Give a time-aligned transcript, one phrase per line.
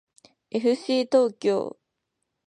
[0.49, 1.77] えふしー東京